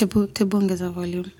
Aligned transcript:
Tebu, 0.00 0.26
tebu 0.26 0.56
ongeza 0.56 0.88
volume. 0.88 1.30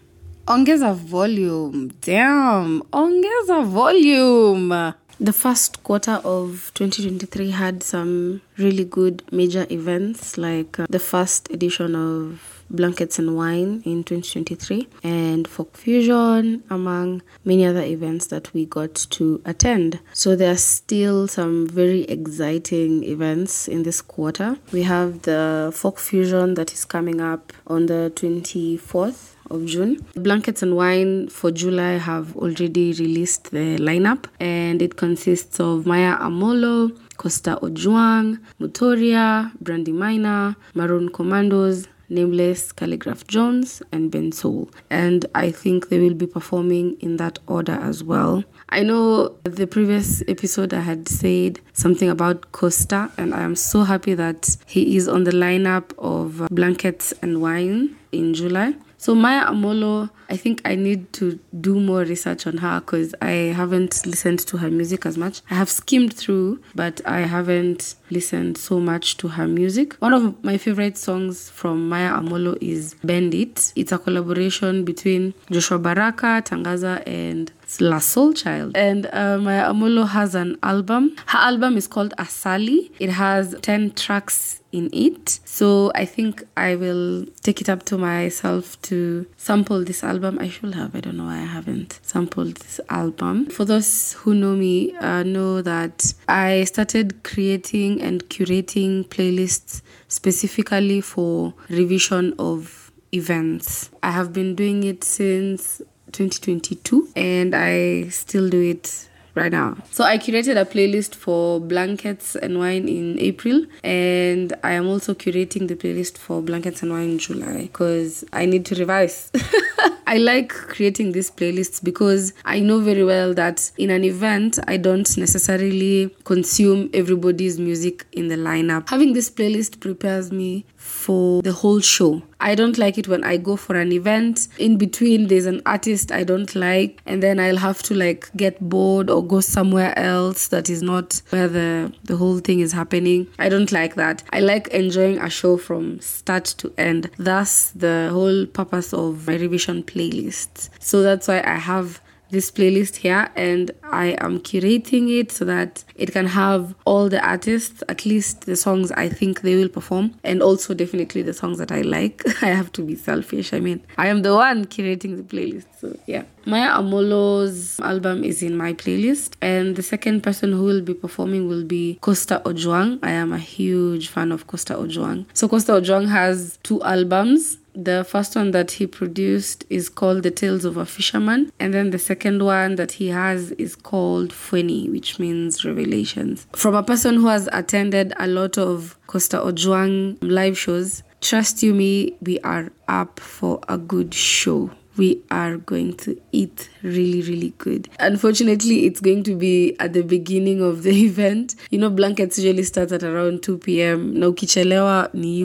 Ongeza 0.46 0.92
volume. 0.92 1.88
Damn. 2.06 2.82
Ongeza 2.92 3.60
volume. 3.64 4.92
The 5.18 5.32
first 5.32 5.82
quarter 5.82 6.20
of 6.24 6.70
2023 6.74 7.50
had 7.52 7.82
some 7.82 8.42
really 8.58 8.84
good 8.84 9.22
major 9.32 9.66
events 9.70 10.36
like 10.36 10.78
uh, 10.78 10.84
the 10.90 10.98
first 10.98 11.50
edition 11.50 11.94
of 11.94 12.59
Blankets 12.70 13.18
and 13.18 13.36
Wine 13.36 13.82
in 13.84 14.04
2023 14.04 14.88
and 15.02 15.46
Folk 15.48 15.76
Fusion, 15.76 16.62
among 16.70 17.22
many 17.44 17.66
other 17.66 17.82
events 17.82 18.28
that 18.28 18.52
we 18.54 18.64
got 18.66 18.94
to 19.10 19.42
attend. 19.44 19.98
So 20.12 20.36
there 20.36 20.52
are 20.52 20.56
still 20.56 21.26
some 21.26 21.66
very 21.66 22.02
exciting 22.02 23.04
events 23.04 23.68
in 23.68 23.82
this 23.82 24.00
quarter. 24.00 24.56
We 24.72 24.82
have 24.84 25.22
the 25.22 25.72
Folk 25.74 25.98
Fusion 25.98 26.54
that 26.54 26.72
is 26.72 26.84
coming 26.84 27.20
up 27.20 27.52
on 27.66 27.86
the 27.86 28.12
24th 28.14 29.34
of 29.50 29.66
June. 29.66 30.04
Blankets 30.14 30.62
and 30.62 30.76
Wine 30.76 31.28
for 31.28 31.50
July 31.50 31.98
have 31.98 32.36
already 32.36 32.92
released 32.92 33.50
the 33.50 33.76
lineup, 33.78 34.26
and 34.38 34.80
it 34.80 34.96
consists 34.96 35.58
of 35.58 35.86
Maya 35.86 36.16
Amolo, 36.18 36.96
Costa 37.16 37.58
Ojwang, 37.60 38.38
Mutoria, 38.60 39.52
Brandy 39.60 39.92
Maina, 39.92 40.56
Maroon 40.74 41.08
Commandos, 41.10 41.88
Nameless, 42.10 42.72
Calligraph 42.72 43.26
Jones, 43.26 43.82
and 43.92 44.10
Bensoul. 44.10 44.68
And 44.90 45.24
I 45.34 45.50
think 45.50 45.88
they 45.88 45.98
will 45.98 46.14
be 46.14 46.26
performing 46.26 46.96
in 47.00 47.16
that 47.16 47.38
order 47.46 47.78
as 47.80 48.02
well. 48.04 48.44
I 48.68 48.82
know 48.82 49.36
the 49.44 49.66
previous 49.66 50.22
episode 50.28 50.74
I 50.74 50.80
had 50.80 51.08
said 51.08 51.60
something 51.72 52.10
about 52.10 52.52
Costa, 52.52 53.10
and 53.16 53.34
I 53.34 53.40
am 53.40 53.56
so 53.56 53.84
happy 53.84 54.14
that 54.14 54.56
he 54.66 54.96
is 54.96 55.08
on 55.08 55.24
the 55.24 55.30
lineup 55.30 55.92
of 55.98 56.48
Blankets 56.50 57.12
and 57.22 57.40
Wine 57.40 57.96
in 58.12 58.34
July. 58.34 58.74
So 58.98 59.14
Maya 59.14 59.46
Amolo, 59.46 60.10
I 60.30 60.36
think 60.36 60.62
I 60.64 60.76
need 60.76 61.12
to 61.14 61.38
do 61.60 61.80
more 61.80 62.00
research 62.00 62.46
on 62.46 62.58
her 62.58 62.80
because 62.80 63.14
I 63.20 63.52
haven't 63.60 64.06
listened 64.06 64.38
to 64.40 64.56
her 64.58 64.70
music 64.70 65.04
as 65.04 65.18
much. 65.18 65.42
I 65.50 65.54
have 65.54 65.68
skimmed 65.68 66.14
through, 66.14 66.60
but 66.74 67.00
I 67.04 67.20
haven't 67.20 67.96
listened 68.10 68.56
so 68.56 68.80
much 68.80 69.16
to 69.18 69.28
her 69.28 69.46
music. 69.46 69.94
One 69.94 70.12
of 70.14 70.42
my 70.44 70.56
favorite 70.56 70.96
songs 70.96 71.50
from 71.50 71.88
Maya 71.88 72.12
Amolo 72.12 72.56
is 72.60 72.94
Bend 73.02 73.34
It. 73.34 73.72
It's 73.76 73.92
a 73.92 73.98
collaboration 73.98 74.84
between 74.84 75.34
Joshua 75.50 75.78
Baraka, 75.78 76.42
Tangaza, 76.44 77.02
and 77.06 77.52
La 77.80 77.98
Soul 77.98 78.32
Child. 78.32 78.76
And 78.76 79.06
uh, 79.12 79.38
Maya 79.38 79.72
Amolo 79.72 80.08
has 80.08 80.34
an 80.34 80.58
album. 80.62 81.16
Her 81.26 81.38
album 81.38 81.76
is 81.76 81.86
called 81.86 82.14
Asali. 82.18 82.90
It 82.98 83.10
has 83.10 83.54
10 83.62 83.92
tracks 83.92 84.60
in 84.72 84.88
it. 84.92 85.40
So 85.44 85.90
I 85.94 86.04
think 86.04 86.44
I 86.56 86.76
will 86.76 87.26
take 87.42 87.60
it 87.60 87.68
up 87.68 87.84
to 87.84 87.98
myself 87.98 88.80
to 88.82 89.26
sample 89.36 89.84
this 89.84 90.02
album. 90.04 90.19
I 90.24 90.48
should 90.48 90.74
have. 90.74 90.94
I 90.94 91.00
don't 91.00 91.16
know 91.16 91.24
why 91.24 91.38
I 91.38 91.44
haven't 91.44 92.00
sampled 92.02 92.56
this 92.56 92.80
album. 92.88 93.46
For 93.46 93.64
those 93.64 94.12
who 94.12 94.34
know 94.34 94.54
me, 94.54 94.94
uh, 94.96 95.22
know 95.22 95.62
that 95.62 96.12
I 96.28 96.64
started 96.64 97.22
creating 97.22 98.02
and 98.02 98.28
curating 98.28 99.08
playlists 99.08 99.82
specifically 100.08 101.00
for 101.00 101.54
revision 101.68 102.34
of 102.38 102.92
events. 103.12 103.90
I 104.02 104.10
have 104.10 104.32
been 104.32 104.54
doing 104.54 104.82
it 104.84 105.04
since 105.04 105.78
2022 106.12 107.08
and 107.16 107.54
I 107.54 108.08
still 108.08 108.48
do 108.48 108.60
it 108.60 109.09
right 109.34 109.52
now. 109.52 109.76
So 109.90 110.04
I 110.04 110.18
curated 110.18 110.60
a 110.60 110.64
playlist 110.64 111.14
for 111.14 111.60
blankets 111.60 112.36
and 112.36 112.58
wine 112.58 112.88
in 112.88 113.18
April 113.18 113.64
and 113.84 114.52
I 114.62 114.72
am 114.72 114.86
also 114.86 115.14
curating 115.14 115.68
the 115.68 115.76
playlist 115.76 116.18
for 116.18 116.42
blankets 116.42 116.82
and 116.82 116.92
wine 116.92 117.10
in 117.10 117.18
July 117.18 117.62
because 117.62 118.24
I 118.32 118.46
need 118.46 118.66
to 118.66 118.74
revise. 118.74 119.30
I 120.06 120.18
like 120.18 120.48
creating 120.48 121.12
these 121.12 121.30
playlists 121.30 121.82
because 121.82 122.32
I 122.44 122.58
know 122.58 122.80
very 122.80 123.04
well 123.04 123.32
that 123.34 123.70
in 123.78 123.90
an 123.90 124.02
event 124.04 124.58
I 124.66 124.76
don't 124.76 125.16
necessarily 125.16 126.14
consume 126.24 126.90
everybody's 126.92 127.60
music 127.60 128.06
in 128.12 128.28
the 128.28 128.36
lineup. 128.36 128.88
Having 128.88 129.12
this 129.12 129.30
playlist 129.30 129.80
prepares 129.80 130.32
me 130.32 130.64
for 130.76 131.42
the 131.42 131.52
whole 131.52 131.80
show. 131.80 132.22
I 132.40 132.54
don't 132.54 132.78
like 132.78 132.98
it 132.98 133.08
when 133.08 133.24
I 133.24 133.36
go 133.36 133.56
for 133.56 133.76
an 133.76 133.92
event. 133.92 134.48
In 134.58 134.78
between, 134.78 135.28
there's 135.28 135.46
an 135.46 135.62
artist 135.66 136.10
I 136.10 136.24
don't 136.24 136.54
like, 136.54 137.00
and 137.06 137.22
then 137.22 137.38
I'll 137.38 137.56
have 137.58 137.82
to 137.84 137.94
like 137.94 138.30
get 138.36 138.60
bored 138.60 139.10
or 139.10 139.24
go 139.24 139.40
somewhere 139.40 139.96
else 139.98 140.48
that 140.48 140.70
is 140.70 140.82
not 140.82 141.20
where 141.30 141.48
the, 141.48 141.92
the 142.04 142.16
whole 142.16 142.38
thing 142.38 142.60
is 142.60 142.72
happening. 142.72 143.26
I 143.38 143.48
don't 143.48 143.72
like 143.72 143.94
that. 143.96 144.22
I 144.32 144.40
like 144.40 144.68
enjoying 144.68 145.18
a 145.18 145.30
show 145.30 145.56
from 145.56 146.00
start 146.00 146.44
to 146.58 146.72
end. 146.78 147.10
That's 147.18 147.70
the 147.72 148.08
whole 148.12 148.46
purpose 148.46 148.92
of 148.92 149.26
my 149.26 149.36
revision 149.36 149.82
playlists. 149.82 150.70
So 150.78 151.02
that's 151.02 151.28
why 151.28 151.42
I 151.44 151.56
have 151.56 152.00
this 152.30 152.50
playlist 152.50 152.96
here 152.96 153.30
and 153.36 153.70
I 153.82 154.16
am 154.18 154.40
curating 154.40 155.18
it 155.18 155.32
so 155.32 155.44
that 155.44 155.84
it 155.94 156.12
can 156.12 156.26
have 156.26 156.74
all 156.84 157.08
the 157.08 157.24
artists, 157.24 157.82
at 157.88 158.06
least 158.06 158.42
the 158.46 158.56
songs 158.56 158.92
I 158.92 159.08
think 159.08 159.42
they 159.42 159.56
will 159.56 159.68
perform, 159.68 160.14
and 160.24 160.42
also 160.42 160.74
definitely 160.74 161.22
the 161.22 161.34
songs 161.34 161.58
that 161.58 161.72
I 161.72 161.82
like. 161.82 162.22
I 162.42 162.46
have 162.46 162.72
to 162.72 162.82
be 162.82 162.94
selfish. 162.94 163.52
I 163.52 163.60
mean, 163.60 163.84
I 163.98 164.08
am 164.08 164.22
the 164.22 164.34
one 164.34 164.66
curating 164.66 165.16
the 165.16 165.22
playlist. 165.22 165.66
So, 165.80 165.98
yeah. 166.06 166.24
Maya 166.46 166.70
Amolo's 166.70 167.78
album 167.80 168.24
is 168.24 168.42
in 168.42 168.56
my 168.56 168.72
playlist, 168.72 169.32
and 169.42 169.76
the 169.76 169.82
second 169.82 170.22
person 170.22 170.52
who 170.52 170.64
will 170.64 170.80
be 170.80 170.94
performing 170.94 171.48
will 171.48 171.64
be 171.64 171.98
Costa 172.00 172.40
Ojwang. 172.44 172.98
I 173.02 173.10
am 173.10 173.32
a 173.32 173.38
huge 173.38 174.08
fan 174.08 174.32
of 174.32 174.46
Costa 174.46 174.74
Ojwang. 174.74 175.26
So, 175.34 175.48
Costa 175.48 175.72
Ojwang 175.72 176.08
has 176.08 176.58
two 176.62 176.82
albums. 176.82 177.58
The 177.74 178.04
first 178.04 178.34
one 178.36 178.50
that 178.50 178.72
he 178.72 178.86
produced 178.86 179.64
is 179.70 179.88
called 179.88 180.22
The 180.22 180.30
Tales 180.30 180.64
of 180.64 180.76
a 180.76 180.84
Fisherman, 180.84 181.52
and 181.60 181.72
then 181.72 181.90
the 181.90 181.98
second 181.98 182.42
one 182.44 182.76
that 182.76 182.92
he 182.92 183.08
has 183.08 183.52
is 183.52 183.76
called 183.76 184.30
Fweni, 184.30 184.90
which 184.90 185.18
means 185.18 185.64
revelations. 185.64 186.46
From 186.54 186.74
a 186.74 186.82
person 186.82 187.16
who 187.16 187.28
has 187.28 187.48
attended 187.52 188.12
a 188.18 188.26
lot 188.26 188.58
of 188.58 188.96
Costa 189.06 189.38
Ojwang 189.38 190.18
live 190.20 190.58
shows, 190.58 191.02
trust 191.20 191.62
you 191.62 191.72
me, 191.74 192.16
we 192.20 192.40
are 192.40 192.70
up 192.88 193.20
for 193.20 193.60
a 193.68 193.78
good 193.78 194.14
show 194.14 194.70
we 194.96 195.22
are 195.30 195.56
going 195.56 195.94
to 195.96 196.20
eat 196.30 196.68
really, 196.82 197.22
really 197.22 197.54
good. 197.56 197.88
Unfortunately, 198.00 198.84
it's 198.84 199.00
going 199.00 199.22
to 199.22 199.34
be 199.34 199.74
at 199.80 199.94
the 199.94 200.02
beginning 200.02 200.60
of 200.60 200.82
the 200.82 200.90
event. 201.06 201.54
You 201.70 201.78
know, 201.78 201.88
blankets 201.88 202.38
usually 202.38 202.64
start 202.64 202.92
at 202.92 203.02
around 203.02 203.42
2 203.42 203.58
p.m. 203.58 204.18
Na 204.18 204.28
ukichelewa 204.28 205.08
ni 205.14 205.40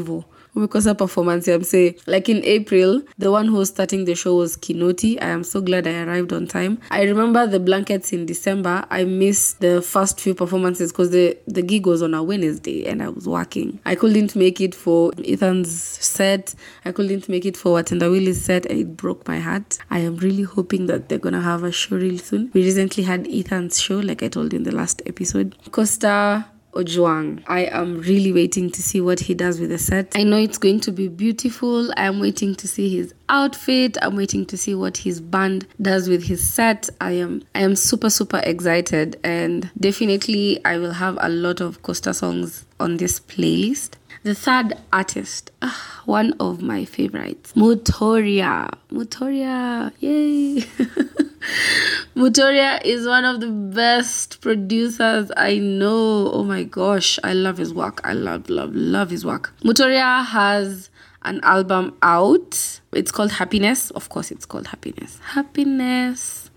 umekosa 0.55 0.95
performance 0.95 1.51
ya 1.51 1.59
msee 1.59 1.95
like 2.07 2.31
in 2.31 2.41
april 2.45 3.01
the 3.19 3.27
one 3.27 3.49
who 3.49 3.57
was 3.57 3.69
starting 3.69 4.05
the 4.05 4.15
show 4.15 4.37
was 4.37 4.59
kinoti. 4.59 5.17
I 5.21 5.29
am 5.29 5.43
so 5.43 5.61
glad 5.61 5.87
i 5.87 6.03
arrived 6.03 6.33
on 6.33 6.47
time. 6.47 6.77
I 6.89 7.03
remember 7.05 7.47
the 7.47 7.59
blankets 7.59 8.13
in 8.13 8.25
december. 8.25 8.85
I 8.89 9.05
missed 9.05 9.59
the 9.59 9.81
first 9.81 10.19
few 10.21 10.33
performances 10.33 10.91
because 10.91 11.11
the, 11.11 11.37
the 11.47 11.61
gig 11.61 11.85
was 11.87 12.01
on 12.01 12.13
a 12.13 12.23
wednesday 12.23 12.85
and 12.85 13.01
i 13.03 13.09
was 13.09 13.27
working. 13.27 13.79
I 13.85 13.95
couldn't 13.95 14.35
make 14.35 14.61
it 14.61 14.75
for 14.75 15.11
ethan's 15.25 15.71
set. 15.71 16.55
I 16.85 16.91
couldn't 16.91 17.29
make 17.29 17.45
it 17.45 17.57
for 17.57 17.81
watendawili's 17.81 18.43
set 18.43 18.65
and 18.65 18.79
it 18.79 18.97
broke 18.97 19.27
my 19.27 19.39
heart. 19.39 19.77
I 19.89 19.99
am 19.99 20.17
really 20.17 20.43
hoping 20.43 20.87
that 20.87 21.09
they're 21.09 21.19
gonna 21.19 21.41
have 21.41 21.63
a 21.63 21.71
show 21.71 21.95
real 21.97 22.17
soon. 22.17 22.51
We 22.53 22.63
recently 22.63 23.03
had 23.03 23.27
ethan's 23.27 23.79
show 23.81 23.99
like 23.99 24.23
i 24.23 24.27
told 24.27 24.53
you 24.53 24.57
in 24.57 24.63
the 24.63 24.75
last 24.75 25.01
episode. 25.05 25.55
Costa 25.71 26.45
Ojwang. 26.75 27.43
I 27.47 27.61
am 27.65 28.01
really 28.01 28.33
waiting 28.33 28.69
to 28.71 28.81
see 28.81 28.99
what 28.99 29.21
he 29.21 29.33
does 29.33 29.59
with 29.59 29.69
the 29.69 29.77
set. 29.77 30.11
I 30.15 30.23
know 30.23 30.37
it's 30.37 30.57
going 30.57 30.81
to 30.81 30.91
be 30.91 31.07
beautiful. 31.07 31.91
I 31.97 32.05
am 32.05 32.19
waiting 32.19 32.53
to 32.55 32.67
see 32.67 32.95
his 32.95 33.13
outfit. 33.29 33.97
I'm 34.01 34.15
waiting 34.15 34.45
to 34.47 34.57
see 34.57 34.75
what 34.75 34.97
his 34.97 35.21
band 35.21 35.67
does 35.81 36.09
with 36.09 36.23
his 36.23 36.45
set. 36.45 36.89
I 36.99 37.11
am 37.11 37.43
I 37.55 37.61
am 37.61 37.75
super 37.75 38.09
super 38.09 38.41
excited 38.43 39.19
and 39.23 39.71
definitely 39.79 40.63
I 40.65 40.77
will 40.77 40.93
have 40.93 41.17
a 41.21 41.29
lot 41.29 41.61
of 41.61 41.81
Costa 41.81 42.13
songs 42.13 42.65
on 42.79 42.97
this 42.97 43.19
playlist. 43.19 43.91
The 44.25 44.33
third 44.33 44.73
artist, 44.91 45.51
uh, 45.61 45.71
one 46.05 46.33
of 46.39 46.59
my 46.59 46.83
favorites, 46.83 47.53
Mutoria. 47.53 48.75
Mutoria, 48.89 49.93
yay! 49.99 50.61
Mutoria 52.15 52.83
is 52.83 53.05
one 53.05 53.23
of 53.23 53.39
the 53.39 53.51
best 53.51 54.41
producers 54.41 55.31
I 55.37 55.59
know. 55.59 56.31
Oh 56.31 56.43
my 56.43 56.63
gosh, 56.63 57.19
I 57.23 57.33
love 57.33 57.57
his 57.59 57.71
work. 57.71 58.01
I 58.03 58.13
love, 58.13 58.49
love, 58.49 58.73
love 58.73 59.11
his 59.11 59.23
work. 59.23 59.53
Mutoria 59.63 60.25
has 60.25 60.89
an 61.21 61.39
album 61.43 61.95
out. 62.01 62.79
It's 62.93 63.11
called 63.11 63.33
Happiness. 63.33 63.91
Of 63.91 64.09
course, 64.09 64.31
it's 64.31 64.47
called 64.47 64.65
Happiness. 64.65 65.19
Happiness 65.23 66.49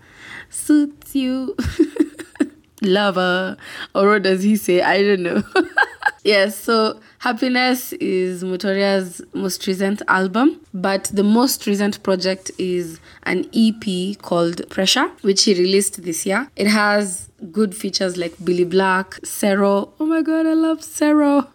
suits 0.49 1.15
you. 1.15 1.55
Lover. 2.81 3.57
Or 3.93 4.07
what 4.07 4.23
does 4.23 4.41
he 4.41 4.55
say? 4.55 4.81
I 4.81 5.03
don't 5.03 5.21
know. 5.21 5.43
yes, 6.23 6.57
so 6.57 6.99
Happiness 7.19 7.93
is 7.93 8.43
Mutoria's 8.43 9.21
most 9.33 9.67
recent 9.67 10.01
album, 10.07 10.61
but 10.73 11.05
the 11.13 11.23
most 11.23 11.67
recent 11.67 12.01
project 12.01 12.49
is 12.57 12.99
an 13.23 13.45
EP 13.53 14.17
called 14.21 14.67
Pressure, 14.69 15.09
which 15.21 15.43
he 15.43 15.53
released 15.53 16.03
this 16.03 16.25
year. 16.25 16.49
It 16.55 16.67
has 16.67 17.29
good 17.51 17.75
features 17.75 18.17
like 18.17 18.33
Billy 18.43 18.63
Black, 18.63 19.19
Sero. 19.23 19.93
Oh 19.99 20.05
my 20.05 20.21
god, 20.21 20.45
I 20.45 20.53
love 20.53 20.83
Sero. 20.83 21.47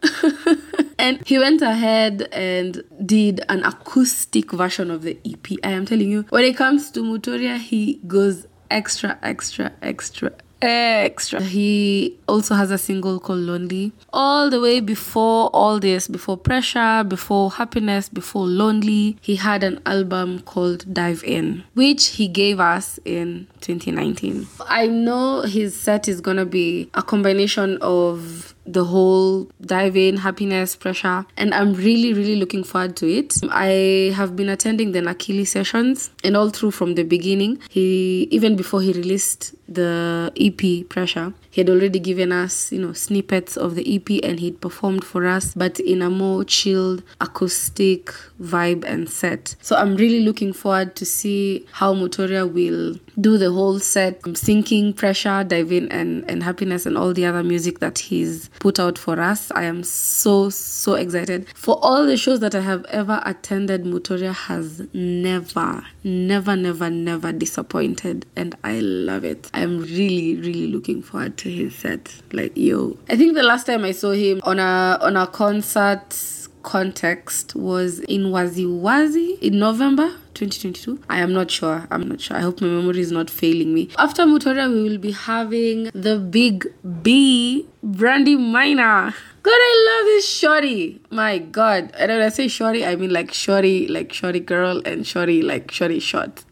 and 0.98 1.26
he 1.26 1.38
went 1.38 1.62
ahead 1.62 2.28
and 2.32 2.82
did 3.04 3.40
an 3.48 3.64
acoustic 3.64 4.52
version 4.52 4.90
of 4.90 5.02
the 5.02 5.18
EP. 5.24 5.46
I 5.62 5.70
am 5.70 5.86
telling 5.86 6.10
you, 6.10 6.26
when 6.28 6.44
it 6.44 6.56
comes 6.56 6.90
to 6.92 7.00
Mutoria, 7.00 7.58
he 7.58 8.00
goes 8.06 8.46
extra, 8.70 9.18
extra, 9.22 9.72
extra, 9.82 10.32
extra. 10.68 11.42
He 11.42 12.16
also 12.26 12.54
has 12.54 12.70
a 12.70 12.78
single 12.78 13.20
called 13.20 13.40
Lonely. 13.40 13.92
All 14.12 14.50
the 14.50 14.60
way 14.60 14.80
before 14.80 15.48
all 15.48 15.78
this, 15.78 16.08
before 16.08 16.36
Pressure, 16.36 17.04
before 17.06 17.52
Happiness, 17.52 18.08
before 18.08 18.46
Lonely, 18.46 19.16
he 19.20 19.36
had 19.36 19.62
an 19.62 19.80
album 19.86 20.40
called 20.40 20.92
Dive 20.92 21.22
In, 21.24 21.64
which 21.74 22.06
he 22.06 22.28
gave 22.28 22.60
us 22.60 22.98
in 23.04 23.46
2019. 23.64 24.46
I 24.68 24.86
know 24.86 25.42
his 25.42 25.78
set 25.78 26.08
is 26.08 26.20
gonna 26.20 26.46
be 26.46 26.90
a 26.94 27.02
combination 27.02 27.78
of 27.80 28.54
the 28.66 28.84
whole 28.84 29.44
dive 29.60 29.96
in 29.96 30.16
happiness 30.16 30.74
pressure 30.74 31.26
and 31.36 31.52
i'm 31.54 31.74
really 31.74 32.12
really 32.12 32.36
looking 32.36 32.64
forward 32.64 32.96
to 32.96 33.06
it 33.06 33.38
i 33.50 34.12
have 34.16 34.34
been 34.34 34.48
attending 34.48 34.92
the 34.92 35.00
nakili 35.00 35.46
sessions 35.46 36.10
and 36.22 36.36
all 36.36 36.48
through 36.50 36.70
from 36.70 36.94
the 36.94 37.02
beginning 37.02 37.58
he 37.68 38.26
even 38.30 38.56
before 38.56 38.80
he 38.80 38.92
released 38.92 39.54
the 39.68 40.32
ep 40.36 40.88
pressure 40.88 41.32
he 41.50 41.60
had 41.60 41.70
already 41.70 41.98
given 41.98 42.32
us 42.32 42.72
you 42.72 42.80
know 42.80 42.92
snippets 42.92 43.56
of 43.56 43.74
the 43.74 43.96
ep 43.96 44.08
and 44.22 44.40
he'd 44.40 44.60
performed 44.60 45.04
for 45.04 45.26
us 45.26 45.52
but 45.54 45.78
in 45.80 46.00
a 46.00 46.08
more 46.08 46.44
chilled 46.44 47.02
acoustic 47.20 48.12
vibe 48.40 48.84
and 48.84 49.08
set 49.10 49.56
so 49.60 49.76
i'm 49.76 49.94
really 49.96 50.20
looking 50.20 50.52
forward 50.52 50.94
to 50.96 51.04
see 51.04 51.66
how 51.72 51.92
mutoria 51.92 52.46
will 52.50 52.98
do 53.20 53.38
the 53.38 53.50
whole 53.50 53.78
set 53.78 54.20
sinking 54.36 54.92
pressure 54.92 55.44
dive 55.44 55.72
in 55.72 55.90
and, 55.90 56.28
and 56.28 56.42
happiness 56.42 56.86
and 56.86 56.96
all 56.96 57.12
the 57.12 57.24
other 57.26 57.42
music 57.42 57.78
that 57.78 57.98
he's 57.98 58.48
put 58.60 58.78
out 58.78 58.98
for 58.98 59.20
us. 59.20 59.50
I 59.52 59.64
am 59.64 59.82
so 59.84 60.50
so 60.50 60.94
excited. 60.94 61.48
For 61.54 61.78
all 61.82 62.06
the 62.06 62.16
shows 62.16 62.40
that 62.40 62.54
i 62.54 62.60
have 62.60 62.84
ever 62.86 63.22
attended 63.24 63.84
mutoria 63.84 64.32
has 64.32 64.82
never 64.92 65.84
never 66.02 66.56
never 66.56 66.90
never 66.90 67.32
disappointed 67.32 68.26
and 68.36 68.56
i 68.64 68.80
love 68.80 69.24
it. 69.24 69.50
I'm 69.54 69.80
really 69.80 70.36
really 70.36 70.66
looking 70.68 71.02
forward 71.02 71.36
to 71.38 71.50
his 71.50 71.74
set. 71.74 72.14
Like 72.32 72.56
yo. 72.56 72.96
I 73.08 73.16
think 73.16 73.34
the 73.34 73.42
last 73.42 73.66
time 73.66 73.84
i 73.84 73.92
saw 73.92 74.12
him 74.12 74.40
on 74.44 74.58
a 74.58 74.98
on 75.00 75.16
a 75.16 75.26
concert 75.26 76.14
context 76.62 77.54
was 77.54 78.00
in 78.00 78.22
Wazi 78.24 78.66
Wazi 78.66 79.38
in 79.40 79.58
November 79.58 80.10
2022. 80.34 81.00
I 81.08 81.18
am 81.20 81.32
not 81.32 81.50
sure. 81.50 81.86
I'm 81.90 82.08
not 82.08 82.20
sure. 82.20 82.36
I 82.36 82.40
hope 82.40 82.60
my 82.60 82.68
memory 82.68 83.00
is 83.00 83.12
not 83.12 83.30
failing 83.30 83.72
me. 83.74 83.90
After 83.98 84.24
Mutoria, 84.24 84.68
we 84.68 84.82
will 84.82 84.98
be 84.98 85.12
having 85.12 85.84
the 85.94 86.18
big 86.18 86.66
B, 87.02 87.66
Brandy 87.82 88.36
Maina. 88.36 89.14
God, 89.42 89.52
I 89.52 89.98
love 89.98 90.06
this 90.06 90.28
shorty. 90.28 91.00
My 91.10 91.38
God. 91.38 91.92
And 91.98 92.10
when 92.10 92.22
I 92.22 92.30
say 92.30 92.48
shorty, 92.48 92.84
I 92.84 92.96
mean 92.96 93.12
like 93.12 93.32
shorty, 93.32 93.86
like 93.88 94.12
shorty 94.12 94.40
girl, 94.40 94.80
and 94.86 95.06
shorty, 95.06 95.42
like 95.42 95.70
shorty 95.70 96.00
short. 96.00 96.44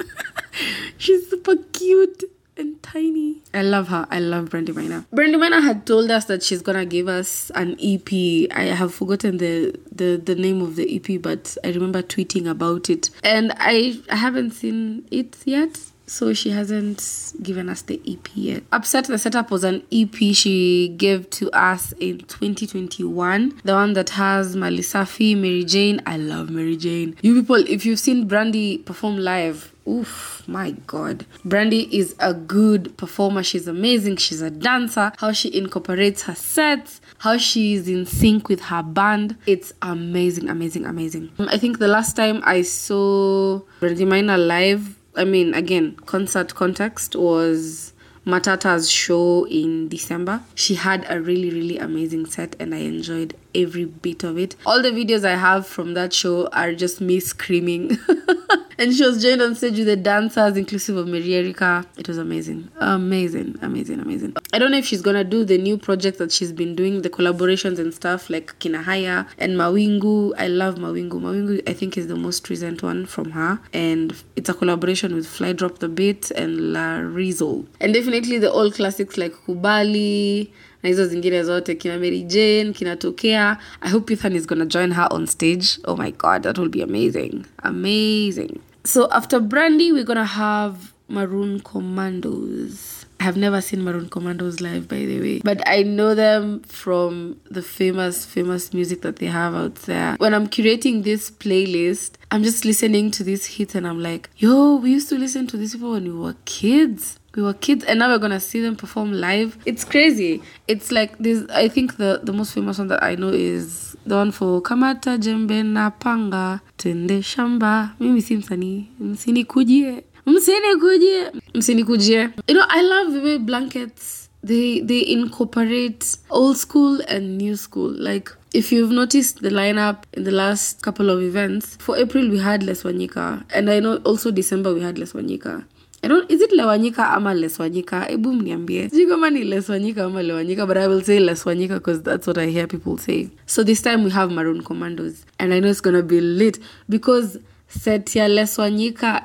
She's 0.98 1.28
super 1.30 1.56
cute 1.72 2.24
and 2.56 2.82
tiny. 2.82 3.42
I 3.54 3.62
love 3.62 3.88
her. 3.88 4.06
I 4.10 4.18
love 4.20 4.50
Brandy 4.50 4.72
Maina. 4.72 5.06
Brandy 5.12 5.36
Maina 5.36 5.60
had 5.60 5.86
told 5.86 6.10
us 6.10 6.26
that 6.26 6.42
she's 6.42 6.62
gonna 6.62 6.86
give 6.86 7.08
us 7.08 7.50
an 7.54 7.76
EP. 7.82 8.12
I 8.50 8.64
have 8.74 8.94
forgotten 8.94 9.38
the, 9.38 9.78
the 9.90 10.20
the 10.22 10.34
name 10.34 10.60
of 10.62 10.76
the 10.76 10.96
EP, 10.96 11.20
but 11.20 11.56
I 11.64 11.68
remember 11.68 12.02
tweeting 12.02 12.48
about 12.48 12.90
it, 12.90 13.10
and 13.24 13.52
I 13.56 14.00
I 14.10 14.16
haven't 14.16 14.52
seen 14.52 15.06
it 15.10 15.36
yet. 15.44 15.78
So 16.04 16.34
she 16.34 16.50
hasn't 16.50 17.32
given 17.42 17.70
us 17.70 17.82
the 17.82 17.98
EP 18.06 18.28
yet. 18.34 18.64
Upset 18.72 19.06
the 19.06 19.16
setup 19.16 19.50
was 19.50 19.64
an 19.64 19.82
EP 19.90 20.14
she 20.34 20.88
gave 20.98 21.30
to 21.30 21.50
us 21.52 21.92
in 22.00 22.18
2021. 22.18 23.60
The 23.64 23.72
one 23.72 23.92
that 23.94 24.10
has 24.10 24.54
Malisafi, 24.54 25.34
Mary 25.36 25.64
Jane. 25.64 26.02
I 26.04 26.18
love 26.18 26.50
Mary 26.50 26.76
Jane. 26.76 27.16
You 27.22 27.40
people, 27.40 27.56
if 27.66 27.86
you've 27.86 28.00
seen 28.00 28.26
Brandy 28.26 28.78
perform 28.78 29.16
live, 29.18 29.71
oof, 29.88 30.42
my 30.46 30.72
god. 30.86 31.26
Brandy 31.44 31.94
is 31.96 32.14
a 32.18 32.34
good 32.34 32.96
performer. 32.96 33.42
She's 33.42 33.66
amazing. 33.66 34.16
She's 34.16 34.42
a 34.42 34.50
dancer. 34.50 35.12
How 35.18 35.32
she 35.32 35.54
incorporates 35.54 36.22
her 36.22 36.34
sets, 36.34 37.00
how 37.18 37.36
she 37.36 37.74
is 37.74 37.88
in 37.88 38.06
sync 38.06 38.48
with 38.48 38.60
her 38.60 38.82
band. 38.82 39.36
It's 39.46 39.72
amazing, 39.82 40.48
amazing, 40.48 40.86
amazing. 40.86 41.30
Um, 41.38 41.48
I 41.48 41.58
think 41.58 41.78
the 41.78 41.88
last 41.88 42.16
time 42.16 42.42
I 42.44 42.62
saw 42.62 43.60
Brandy 43.80 44.04
Maina 44.04 44.36
live 44.38 44.96
I 45.14 45.24
mean, 45.24 45.52
again, 45.54 45.96
concert 46.06 46.54
context 46.54 47.14
was 47.16 47.92
Matata's 48.26 48.90
show 48.90 49.46
in 49.46 49.88
December. 49.88 50.42
She 50.54 50.74
had 50.74 51.04
a 51.08 51.20
really, 51.20 51.50
really 51.50 51.78
amazing 51.78 52.26
set 52.26 52.56
and 52.58 52.74
I 52.74 52.78
enjoyed 52.78 53.36
every 53.54 53.84
bit 53.84 54.24
of 54.24 54.38
it. 54.38 54.56
All 54.66 54.82
the 54.82 54.90
videos 54.90 55.24
I 55.24 55.36
have 55.36 55.66
from 55.66 55.94
that 55.94 56.12
show 56.12 56.48
are 56.48 56.74
just 56.74 57.00
me 57.00 57.20
screaming. 57.20 57.98
and 58.78 58.94
she 58.94 59.04
was 59.04 59.22
joined 59.22 59.42
on 59.42 59.54
stage 59.54 59.78
with 59.78 59.86
the 59.86 59.96
dancers, 59.96 60.56
inclusive 60.56 60.96
of 60.96 61.06
Mary 61.06 61.34
Erica. 61.34 61.86
It 61.96 62.08
was 62.08 62.18
amazing. 62.18 62.68
Amazing, 62.78 63.58
amazing, 63.62 64.00
amazing. 64.00 64.36
I 64.52 64.58
don't 64.58 64.70
know 64.70 64.78
if 64.78 64.86
she's 64.86 65.02
gonna 65.02 65.24
do 65.24 65.44
the 65.44 65.58
new 65.58 65.78
project 65.78 66.18
that 66.18 66.32
she's 66.32 66.52
been 66.52 66.74
doing, 66.74 67.02
the 67.02 67.10
collaborations 67.10 67.78
and 67.78 67.92
stuff 67.94 68.30
like 68.30 68.58
Kinahaya 68.58 69.28
and 69.38 69.52
Mawingu. 69.52 70.32
I 70.38 70.48
love 70.48 70.76
Mawingu. 70.76 71.12
Mawingu, 71.12 71.68
I 71.68 71.72
think, 71.72 71.96
is 71.96 72.08
the 72.08 72.16
most 72.16 72.48
recent 72.50 72.82
one 72.82 73.06
from 73.06 73.30
her. 73.32 73.60
And 73.72 74.14
it's 74.36 74.48
a 74.48 74.54
collaboration 74.54 75.14
with 75.14 75.26
Fly 75.26 75.52
Drop 75.52 75.78
the 75.78 75.88
Beat 75.88 76.30
and 76.32 76.72
La 76.72 76.96
Rizzo. 76.98 77.64
And 77.80 77.94
definitely 77.94 78.38
the 78.38 78.50
old 78.50 78.74
classics 78.74 79.16
like 79.16 79.32
Kubali 79.46 80.50
na 80.82 80.88
hizo 80.88 81.06
zingine 81.06 81.44
zote 81.44 81.74
kina 81.74 81.98
Mary 81.98 82.22
Jane 82.22 82.72
kinatokea. 82.72 83.58
I 83.80 83.90
hope 83.90 84.12
Ethan 84.12 84.36
is 84.36 84.46
gonna 84.46 84.66
join 84.66 84.92
her 84.92 85.08
on 85.10 85.26
stage. 85.26 85.78
Oh 85.84 85.96
my 85.96 86.10
god, 86.10 86.42
that 86.42 86.58
will 86.58 86.68
be 86.68 86.82
amazing, 86.82 87.44
amazing. 87.62 88.60
So 88.84 89.08
after 89.10 89.40
Brandy, 89.40 89.92
we're 89.92 90.04
gonna 90.04 90.24
have 90.24 90.76
Maroon 91.08 91.60
Commandos. 91.60 93.06
I 93.20 93.24
have 93.24 93.36
never 93.36 93.60
seen 93.60 93.84
Maroon 93.84 94.08
Commandos 94.08 94.60
live, 94.60 94.88
by 94.88 94.96
the 94.96 95.20
way, 95.20 95.40
but 95.44 95.62
I 95.68 95.84
know 95.84 96.12
them 96.12 96.60
from 96.62 97.36
the 97.48 97.62
famous, 97.62 98.26
famous 98.26 98.74
music 98.74 99.02
that 99.02 99.16
they 99.16 99.26
have 99.26 99.54
out 99.54 99.76
there. 99.86 100.16
When 100.18 100.34
I'm 100.34 100.48
curating 100.48 101.04
this 101.04 101.30
playlist, 101.30 102.14
I'm 102.32 102.42
just 102.42 102.64
listening 102.64 103.10
to 103.10 103.22
these 103.24 103.44
hits 103.44 103.74
and 103.74 103.86
I'm 103.86 104.00
like, 104.00 104.30
yo, 104.38 104.76
we 104.76 104.90
used 104.92 105.10
to 105.10 105.18
listen 105.18 105.46
to 105.48 105.58
these 105.58 105.74
people 105.74 105.90
when 105.92 106.04
we 106.04 106.12
were 106.18 106.34
kids. 106.46 107.18
We 107.34 107.42
were 107.42 107.52
kids 107.52 107.84
and 107.84 107.98
now 107.98 108.08
we're 108.08 108.18
gonna 108.18 108.40
see 108.40 108.62
them 108.62 108.74
perform 108.74 109.12
live. 109.12 109.58
It's 109.66 109.84
crazy. 109.84 110.42
It's 110.66 110.90
like 110.90 111.18
this 111.18 111.44
i 111.50 111.68
think 111.68 111.98
the 111.98 112.20
the 112.22 112.32
most 112.32 112.54
famous 112.54 112.78
one 112.78 112.88
that 112.88 113.02
i 113.02 113.16
know 113.16 113.28
is 113.28 113.94
the 114.06 114.16
one 114.16 114.32
for 114.32 114.62
kamata 114.62 115.18
jembe 115.18 115.62
na 115.62 115.90
panga 115.90 116.60
twende 116.78 117.22
shamba. 117.22 117.90
Mimi 118.00 118.22
si 118.22 118.36
msanii 118.36 118.86
msinikujie 119.00 120.04
msinikujie 120.26 121.32
msinikujie 121.54 122.20
you 122.48 122.54
know 122.54 122.64
i 122.68 122.82
love 122.82 123.12
the 123.12 123.20
way 123.24 123.38
blankets 123.38 124.21
they 124.44 124.80
they 124.80 125.00
incorporate 125.06 126.16
old 126.30 126.56
school 126.56 127.00
and 127.08 127.38
new 127.38 127.56
school 127.56 127.90
like 127.90 128.30
if 128.52 128.72
you've 128.72 128.90
noticed 128.92 129.40
the 129.40 129.50
lineup 129.50 130.02
in 130.12 130.24
the 130.24 130.30
last 130.30 130.82
couple 130.82 131.08
of 131.10 131.22
events 131.22 131.76
for 131.78 131.96
april 131.96 132.28
we 132.28 132.38
had 132.38 132.62
les 132.62 132.84
wanyika 132.84 133.42
and 133.54 133.70
i 133.70 133.80
know 133.80 133.96
also 134.04 134.30
december 134.30 134.74
we 134.74 134.80
had 134.80 134.98
les 134.98 135.12
wanyika 135.14 135.64
I 136.04 136.08
don't, 136.08 136.28
is 136.28 136.42
it 136.42 136.50
Lewanyika 136.50 137.10
ama 137.10 137.32
Leswanyika? 137.34 138.08
Ebu 138.10 138.32
mniambie. 138.32 138.88
Sijui 138.88 139.06
kama 139.06 139.30
ni 139.30 139.44
Leswanyika 139.44 140.04
ama 140.04 140.22
Lewanyika, 140.22 140.66
but 140.66 140.76
I 140.76 140.88
will 140.88 141.00
say 141.02 141.18
Leswanyika 141.20 141.74
because 141.74 142.02
that's 142.02 142.26
what 142.26 142.38
I 142.38 142.46
hear 142.46 142.66
people 142.66 142.98
say. 142.98 143.30
So 143.46 143.62
this 143.62 143.82
time 143.82 144.02
we 144.02 144.10
have 144.10 144.32
Maroon 144.32 144.62
Commandos. 144.64 145.24
And 145.38 145.54
I 145.54 145.60
know 145.60 145.68
it's 145.68 145.80
gonna 145.80 146.02
be 146.02 146.20
lit 146.20 146.58
because 146.88 147.38
set 147.72 148.16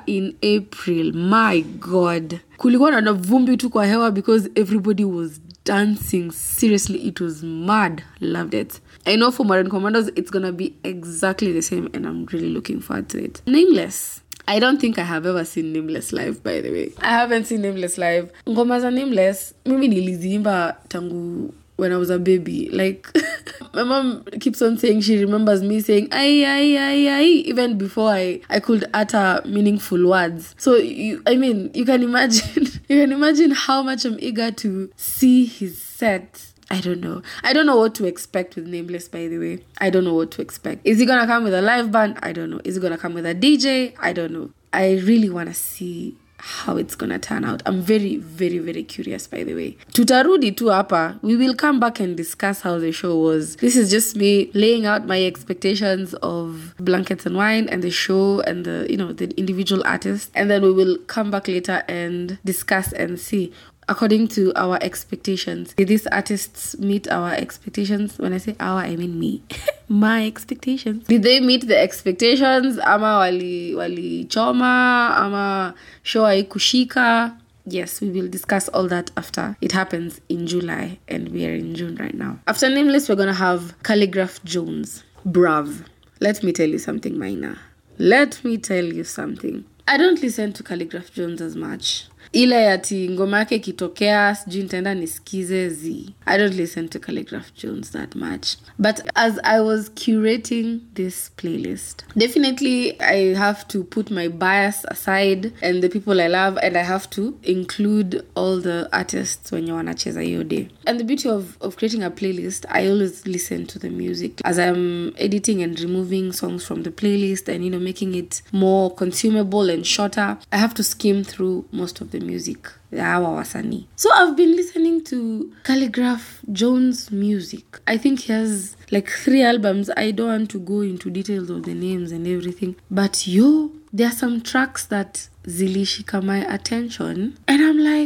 in 0.06 0.36
April. 0.42 1.12
My 1.12 1.60
God. 1.60 2.40
Kulikuwa 2.58 3.00
na 3.00 3.12
vumbi 3.12 3.56
tu 3.56 3.70
kwa 3.70 3.86
hewa 3.86 4.10
because 4.10 4.50
everybody 4.54 5.04
was 5.04 5.40
dancing. 5.64 6.30
Seriously, 6.32 6.98
it 6.98 7.20
was 7.20 7.42
mad. 7.42 8.02
Loved 8.20 8.54
it. 8.54 8.80
I 9.06 9.16
know 9.16 9.30
for 9.30 9.44
modern 9.46 9.68
Commandos, 9.70 10.08
it's 10.16 10.30
gonna 10.30 10.52
be 10.52 10.74
exactly 10.82 11.52
the 11.52 11.62
same, 11.62 11.88
and 11.94 12.06
I'm 12.06 12.26
really 12.26 12.48
looking 12.50 12.80
forward 12.80 13.08
to 13.10 13.24
it. 13.24 13.42
Nameless. 13.46 14.22
I 14.48 14.58
don't 14.60 14.80
think 14.80 14.98
I 14.98 15.02
have 15.04 15.26
ever 15.26 15.44
seen 15.44 15.72
Nameless 15.74 16.12
live 16.12 16.42
by 16.42 16.60
the 16.62 16.70
way. 16.70 16.92
I 17.02 17.10
haven't 17.10 17.44
seen 17.46 17.60
Nameless 17.62 17.98
live. 17.98 18.30
Ngoma 18.48 18.80
za 18.80 18.90
Nameless, 18.90 19.54
mimi 19.66 19.88
niliziimba 19.88 20.76
tangu 20.88 21.52
when 21.76 21.92
I 21.92 21.96
was 21.96 22.10
a 22.10 22.18
baby. 22.18 22.70
Like 22.72 23.06
my 23.74 23.82
mom 23.82 24.24
keeps 24.40 24.60
on 24.62 24.78
saying 24.78 25.00
she 25.02 25.18
remembers 25.18 25.62
me 25.62 25.80
saying 25.80 26.08
ay 26.12 26.44
ay 26.44 26.76
ay 26.76 27.08
ay 27.08 27.24
even 27.24 27.78
before 27.78 28.10
I 28.10 28.40
I 28.48 28.60
could 28.60 28.84
utter 28.94 29.42
meaningful 29.44 30.08
words. 30.08 30.54
So 30.58 30.76
you, 30.76 31.22
I 31.26 31.36
mean, 31.36 31.70
you 31.74 31.84
can 31.84 32.02
imagine 32.02 32.64
you 32.88 33.00
can 33.00 33.12
imagine 33.12 33.50
how 33.52 33.82
much 33.82 34.04
I'm 34.04 34.18
eager 34.20 34.50
to 34.50 34.90
see 34.96 35.44
his 35.44 35.80
set 35.80 36.44
I 36.70 36.80
don't 36.82 37.00
know. 37.00 37.22
I 37.42 37.54
don't 37.54 37.64
know 37.64 37.76
what 37.78 37.94
to 37.94 38.04
expect 38.04 38.54
with 38.54 38.66
Nameless, 38.66 39.08
by 39.08 39.26
the 39.26 39.38
way. 39.38 39.64
I 39.78 39.88
don't 39.88 40.04
know 40.04 40.12
what 40.12 40.30
to 40.32 40.42
expect. 40.42 40.86
Is 40.86 40.98
he 40.98 41.06
gonna 41.06 41.26
come 41.26 41.44
with 41.44 41.54
a 41.54 41.62
live 41.62 41.90
band? 41.90 42.18
I 42.22 42.32
don't 42.32 42.50
know. 42.50 42.60
Is 42.62 42.74
he 42.74 42.80
gonna 42.82 42.98
come 42.98 43.14
with 43.14 43.24
a 43.24 43.34
DJ? 43.34 43.94
I 43.98 44.12
don't 44.12 44.32
know. 44.32 44.50
I 44.72 44.98
really 44.98 45.30
wanna 45.30 45.54
see 45.54 46.16
how 46.38 46.76
it's 46.76 46.94
gonna 46.94 47.18
turn 47.18 47.44
out. 47.44 47.62
I'm 47.66 47.80
very, 47.82 48.16
very, 48.16 48.58
very 48.58 48.82
curious 48.82 49.26
by 49.26 49.44
the 49.44 49.54
way. 49.54 49.76
Tutarudi 49.92 50.56
tu 50.56 50.66
hapa. 50.66 51.18
We 51.22 51.36
will 51.36 51.54
come 51.54 51.80
back 51.80 52.00
and 52.00 52.16
discuss 52.16 52.60
how 52.60 52.78
the 52.78 52.92
show 52.92 53.16
was. 53.16 53.56
This 53.56 53.76
is 53.76 53.90
just 53.90 54.16
me 54.16 54.50
laying 54.54 54.86
out 54.86 55.06
my 55.06 55.24
expectations 55.24 56.14
of 56.14 56.74
Blankets 56.78 57.26
and 57.26 57.36
Wine 57.36 57.68
and 57.68 57.82
the 57.82 57.90
show 57.90 58.40
and 58.40 58.64
the 58.64 58.86
you 58.88 58.96
know 58.96 59.12
the 59.12 59.28
individual 59.36 59.82
artists. 59.84 60.30
And 60.34 60.50
then 60.50 60.62
we 60.62 60.72
will 60.72 60.98
come 61.06 61.30
back 61.30 61.48
later 61.48 61.82
and 61.88 62.38
discuss 62.44 62.92
and 62.92 63.18
see 63.18 63.52
according 63.88 64.28
to 64.28 64.52
our 64.54 64.78
expectations. 64.82 65.72
Did 65.74 65.88
these 65.88 66.06
artists 66.08 66.78
meet 66.78 67.08
our 67.10 67.32
expectations? 67.32 68.18
When 68.18 68.32
I 68.32 68.38
say 68.38 68.54
our, 68.60 68.80
I 68.80 68.96
mean 68.96 69.18
me. 69.18 69.42
My 69.88 70.26
expectations. 70.26 71.06
Did 71.06 71.22
they 71.22 71.40
meet 71.40 71.66
the 71.66 71.78
expectations? 71.78 72.78
Ama 72.78 73.18
wali 73.18 73.74
wali 73.74 74.24
choma? 74.26 75.14
Ama 75.18 75.74
show 76.02 76.24
haikushika? 76.24 77.36
Yes, 77.64 78.00
we 78.00 78.08
will 78.10 78.28
discuss 78.28 78.68
all 78.68 78.88
that 78.88 79.10
after 79.16 79.56
it 79.60 79.72
happens 79.72 80.22
in 80.30 80.46
July, 80.46 80.98
and 81.06 81.28
we 81.28 81.44
are 81.46 81.54
in 81.54 81.74
June 81.74 81.96
right 81.96 82.14
now. 82.14 82.38
After 82.46 82.68
Nameless, 82.70 83.08
we're 83.08 83.16
gonna 83.16 83.34
have 83.34 83.74
Calligraph 83.82 84.42
Jones. 84.44 85.04
Brav. 85.26 85.84
Let 86.20 86.42
me 86.42 86.52
tell 86.52 86.68
you 86.68 86.78
something, 86.78 87.18
Minor. 87.18 87.58
Let 87.98 88.42
me 88.42 88.56
tell 88.56 88.84
you 88.84 89.04
something. 89.04 89.64
I 89.86 89.96
don't 89.98 90.20
listen 90.22 90.52
to 90.54 90.62
Calligraph 90.62 91.12
Jones 91.12 91.40
as 91.42 91.56
much. 91.56 92.06
Ile 92.32 92.80
ngoma 93.10 93.38
yake 93.38 93.54
ikitokea 93.56 94.34
sijui 94.34 94.62
nitaenda 94.62 94.94
nisikize 94.94 95.68
z 95.68 96.10
i 96.26 96.38
don't 96.38 96.54
listen 96.54 96.88
to 96.88 96.98
calligraph 96.98 97.46
jones 97.62 97.90
that 97.92 98.14
much. 98.14 98.48
But 98.78 99.00
as 99.14 99.34
i 99.42 99.60
was 99.60 99.90
curating 99.94 100.80
this 100.94 101.30
playlist 101.36 102.04
definitely 102.16 102.96
i 103.00 103.34
have 103.34 103.64
to 103.68 103.84
put 103.84 104.10
my 104.10 104.28
bias 104.28 104.84
aside 104.88 105.52
and 105.62 105.80
the 105.80 105.88
people 105.88 106.20
i 106.20 106.28
love 106.28 106.60
and 106.66 106.76
i 106.76 106.84
have 106.84 107.08
to 107.10 107.34
include 107.42 108.22
all 108.34 108.62
the 108.62 108.88
artists 108.92 109.52
wenye 109.52 109.72
wanacheza 109.72 110.20
hiyo 110.20 110.44
day. 110.44 110.66
And 110.86 110.98
the 110.98 111.04
beauty 111.04 111.28
of, 111.28 111.44
of 111.60 111.76
creating 111.76 112.02
a 112.02 112.10
playlist 112.10 112.66
i 112.68 112.88
always 112.90 113.26
listen 113.26 113.66
to 113.66 113.78
the 113.78 113.90
music. 113.90 114.40
As 114.44 114.58
i'm 114.58 115.12
editing 115.16 115.62
and 115.62 115.78
removing 115.78 116.32
songs 116.32 116.64
from 116.64 116.82
the 116.82 116.90
playlist 116.90 117.48
and 117.48 117.64
you 117.64 117.70
know 117.70 117.80
making 117.80 118.14
it 118.14 118.42
more 118.52 118.94
consumable 118.94 119.70
and 119.70 119.84
shorter 119.84 120.36
i 120.52 120.56
have 120.58 120.74
to 120.74 120.82
skim 120.82 121.24
through 121.24 121.64
most 121.72 122.00
of 122.00 122.10
the 122.10 122.17
music 122.20 122.68
hawa 122.96 123.28
wasanii. 123.30 123.86
So 123.96 124.10
i've 124.12 124.36
been 124.36 124.56
listening 124.56 125.00
to 125.04 125.50
calligraph 125.62 126.40
jones 126.52 127.10
music. 127.10 127.64
I 127.86 127.98
think 127.98 128.20
he 128.20 128.32
has 128.32 128.76
like 128.90 129.08
three 129.08 129.42
albums. 129.42 129.90
I 129.96 130.12
don't 130.12 130.28
want 130.28 130.50
to 130.50 130.58
go 130.58 130.80
into 130.80 131.10
details 131.10 131.50
of 131.50 131.62
the 131.64 131.74
names 131.74 132.12
and 132.12 132.26
everything 132.26 132.76
but 132.90 133.26
yo 133.26 133.70
there 133.92 134.08
are 134.08 134.12
some 134.12 134.40
tracks 134.40 134.86
that 134.86 135.28
zilishika 135.44 136.22
my 136.22 136.38
attention. 136.54 137.38
And 137.48 137.57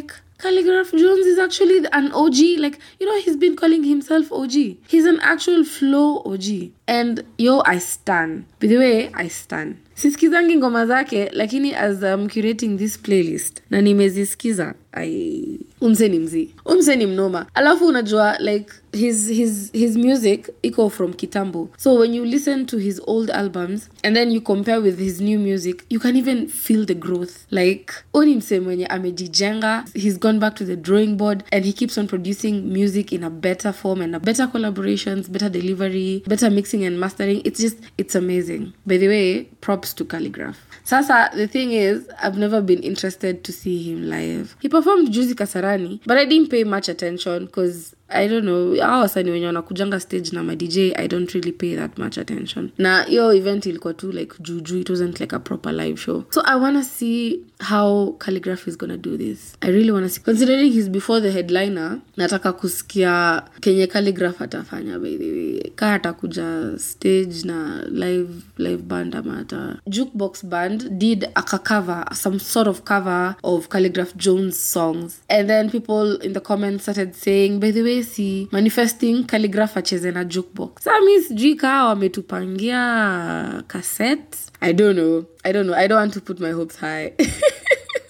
like 0.03 0.15
Calligraph 0.39 0.91
Jones 0.91 1.27
is 1.27 1.39
actually 1.39 1.87
an 1.93 2.13
OG. 2.13 2.59
Like, 2.59 2.79
you 2.99 3.07
know, 3.07 3.21
he's 3.21 3.37
been 3.37 3.55
calling 3.55 3.85
himself 3.85 4.33
OG. 4.33 4.53
He's 4.89 5.07
an 5.07 5.21
actual 5.21 5.65
flow 5.65 6.23
OG. 6.27 6.71
And 6.89 7.25
yo, 7.39 7.63
I 7.65 7.79
stan. 7.79 8.47
By 8.61 8.67
the 8.67 8.79
way, 8.79 9.11
I 9.15 9.29
stan. 9.29 9.79
Siskizangi 9.95 10.57
ngoma 10.57 10.87
zake, 10.87 11.31
lakini 11.33 11.75
as 11.75 12.03
I'm 12.03 12.29
curating 12.29 12.79
this 12.79 12.97
playlist, 12.97 13.63
na 13.71 13.81
nimezisikiza, 13.81 14.75
I... 14.93 15.59
umse 15.81 16.09
ni 16.09 16.19
mzii 16.19 16.55
umse 16.65 16.97
ni 16.97 17.07
mnoma 17.07 17.47
alafu 17.55 17.87
unajua 17.87 18.39
like 18.39 18.73
his, 18.93 19.29
his, 19.29 19.71
his 19.73 19.97
music 19.97 20.51
iko 20.63 20.91
from 20.91 21.15
kitambo. 21.15 21.69
So 21.77 21.99
when 21.99 22.13
you 22.15 22.25
listen 22.25 22.67
to 22.67 22.77
his 22.77 23.01
old 23.07 23.31
albums 23.31 23.89
and 24.05 24.15
then 24.15 24.31
you 24.31 24.41
compare 24.41 24.81
with 24.81 24.99
his 24.99 25.21
new 25.21 25.39
music 25.39 25.85
you 25.91 25.99
can 25.99 26.17
even 26.17 26.49
feel 26.49 26.85
the 26.85 26.95
growth. 26.95 27.47
Like 27.51 27.93
uni 28.15 28.37
mse 28.37 28.61
mwenye 28.61 28.87
amejijenga 28.87 29.85
he's 29.95 30.19
gone 30.19 30.39
back 30.39 30.55
to 30.57 30.65
the 30.65 30.77
drawing 30.77 31.17
board 31.17 31.45
and 31.53 31.65
he 31.65 31.73
keeps 31.73 31.99
on 31.99 32.07
producing 32.07 32.73
music 32.73 33.13
in 33.13 33.25
a 33.25 33.31
better 33.31 33.73
form 33.73 34.03
and 34.03 34.15
a 34.15 34.21
better 34.21 34.47
collaborations 34.47 35.31
better 35.31 35.49
delivery 35.49 36.23
better 36.27 36.51
mixing 36.51 36.85
and 36.85 36.99
mastering. 37.01 37.43
It's 37.45 37.61
just 37.61 37.79
it's 37.99 38.15
amazing. 38.15 38.73
By 38.87 38.99
the 38.99 39.09
way 39.09 39.45
props 39.61 39.95
to 39.95 40.05
calligraph. 40.05 40.59
Sasa 40.85 41.31
the 41.35 41.47
thing 41.47 41.73
is 41.73 42.09
i've 42.23 42.37
never 42.37 42.61
been 42.61 42.83
interested 42.83 43.45
to 43.45 43.53
see 43.53 43.83
him 43.83 44.09
live. 44.11 44.57
He 44.61 44.69
performed 44.69 45.09
juzi 45.09 45.35
kasarani 45.35 46.01
but 46.07 46.19
i 46.19 46.25
didn't 46.25 46.51
pay 46.51 46.65
much 46.65 46.89
attention 46.89 47.47
because 47.47 47.95
i 48.15 48.29
don't 48.29 48.43
know. 48.43 48.77
Hao 48.81 49.01
wasani 49.01 49.31
wenye 49.31 49.47
wanakujanga 49.47 50.01
stage 50.01 50.31
na 50.33 50.43
madj 50.43 50.79
i 50.79 51.09
don't 51.09 51.31
really 51.33 51.53
pay 51.53 51.77
that 51.77 51.99
much 51.99 52.19
attention. 52.19 52.71
Na 52.79 53.03
hiyo 53.03 53.33
event 53.33 53.67
ilikuwa 53.67 53.95
tu 53.95 54.13
like 54.13 54.35
juujuu 54.41 54.79
it 54.79 54.91
wasn't 54.91 55.21
like 55.21 55.37
a 55.37 55.39
proper 55.39 55.73
live 55.73 56.01
show. 56.01 56.25
So 56.31 56.43
i 56.45 56.61
wanna 56.61 56.83
see 56.85 57.41
how 57.69 58.13
calligraph 58.19 58.69
is 58.69 58.79
gonna 58.79 58.97
do 58.97 59.17
this. 59.17 59.57
I 59.61 59.71
really 59.71 59.91
wanna 59.91 60.09
see. 60.09 60.21
Considering 60.21 60.73
he's 60.73 60.89
before 60.91 61.21
the 61.21 61.31
headliner 61.31 61.99
nataka 62.17 62.53
kusikia 62.53 63.43
kenye 63.61 63.87
calligraph 63.87 64.43
atafanya 64.43 64.99
by 64.99 65.17
the 65.17 65.33
way. 65.33 65.73
Ka 65.77 65.95
atakuja 65.95 66.79
stage 66.79 67.45
na 67.45 67.85
live 67.91 68.31
live 68.59 68.83
band 68.83 69.15
ama 69.17 69.39
ata. 69.39 69.79
Jukebox 69.87 70.45
band 70.47 70.99
did 70.99 71.25
a 71.35 71.43
cover 71.43 72.05
some 72.15 72.39
sort 72.39 72.69
of 72.69 72.83
cover 72.85 73.35
of 73.43 73.69
calligraph 73.69 74.17
jones 74.17 74.73
songs. 74.73 75.21
And 75.29 75.49
then 75.49 75.71
people 75.71 76.17
in 76.17 76.33
the 76.33 76.41
comments 76.41 76.83
started 76.83 77.15
saying 77.15 77.61
by 77.61 77.71
the 77.71 77.83
way 77.83 78.02
si 78.03 78.49
manifesting 78.53 79.25
calligraph 79.27 79.77
acheze 79.77 80.11
na 80.11 80.25
jukebox. 80.25 80.83
Sa 80.85 81.01
mi 81.01 81.23
sijui 81.23 81.55
kaa 81.55 81.85
wametupangia 81.85 83.63
cassette 83.67 84.37
i 84.61 84.73
don't 84.73 84.95
know. 84.95 85.25
I 85.45 85.53
don't 85.53 85.67
know. 85.67 85.75
I 85.75 85.89
don't 85.89 85.99
want 85.99 86.13
to 86.15 86.21
put 86.21 86.41
my 86.41 86.51
hopes 86.53 86.77
high 86.77 87.13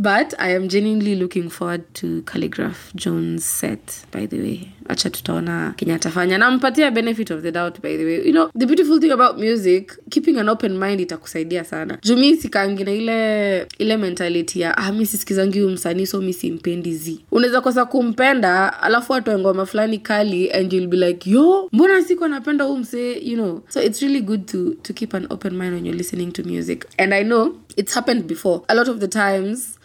but 0.03 0.35
i 0.39 0.49
am 0.57 0.69
genuinely 0.69 1.15
looking 1.15 1.49
forward 1.51 1.83
to 1.95 2.23
calligraph 2.23 2.93
jones 2.95 3.45
set 3.45 4.07
by 4.13 4.27
the 4.27 4.39
way. 4.39 4.69
Acha 4.89 5.11
tutaona 5.11 5.75
kenya 5.77 5.95
atafanya. 5.95 6.39
Nampatia 6.39 6.91
benefit 6.91 7.31
of 7.31 7.43
the 7.43 7.53
doubt 7.53 7.81
by 7.83 7.97
the 7.97 8.05
way. 8.05 8.27
You 8.27 8.33
know 8.33 8.51
the 8.55 8.67
beautiful 8.67 8.99
thing 9.01 9.11
about 9.13 9.39
music 9.39 9.93
keeping 10.11 10.37
an 10.39 10.49
open 10.49 10.79
mind 10.79 11.01
itakusaidia 11.01 11.65
sana. 11.65 11.99
Juu 12.03 12.37
sikangi 12.37 12.85
na 12.85 12.93
ile 12.93 13.67
ile 13.79 13.97
mentality 13.97 14.61
ya 14.61 14.77
ah, 14.77 14.93
mi 14.93 15.07
sisikizangi 15.07 15.61
huyu 15.61 15.71
msanii 15.71 16.07
so 16.07 16.21
mi 16.21 16.33
simpendi 16.33 16.95
z. 16.95 17.21
Unaweza 17.31 17.61
kosa 17.61 17.85
kumpenda 17.85 18.83
alafu 18.83 19.15
atoe 19.15 19.39
ngoma 19.39 19.67
fulani 19.67 19.99
kali 19.99 20.51
and 20.53 20.73
you'll 20.73 20.89
be 20.89 20.97
like 20.97 21.31
yo 21.31 21.69
mbona 21.73 22.03
siko 22.03 22.29
napenda 22.29 22.65
huu 22.65 22.77
msee? 22.77 23.19
You 23.23 23.35
know. 23.35 23.61
So 23.69 23.83
it's 23.83 24.03
really 24.03 24.21
good 24.21 24.47
to, 24.47 24.75
to 24.83 24.93
keep 24.93 25.15
an 25.15 25.27
open 25.31 25.57
mind 25.57 25.75
when 25.75 25.87
you're 25.87 25.99
listening 25.99 26.33
to 26.33 26.43
music. 26.43 26.87
And 26.99 27.15
i 27.15 27.25
know 27.25 27.55
it's 27.77 27.95
happened 27.95 28.27
before. 28.27 28.63
A 28.69 28.75
lot 28.75 28.91
of 28.91 29.01
the 29.01 29.09
times 29.09 29.79